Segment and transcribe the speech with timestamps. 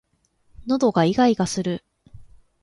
[0.67, 1.83] 喉がいがいがする